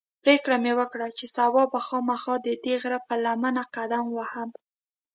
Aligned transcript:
پرېکړه 0.23 0.55
مې 0.63 0.73
وکړه 0.79 1.07
چې 1.17 1.25
سبا 1.35 1.63
به 1.71 1.79
خامخا 1.87 2.35
ددې 2.45 2.75
غره 2.81 2.99
پر 3.07 3.17
لمنه 3.25 3.63
قدم 3.75 4.05
وهم. 4.17 4.49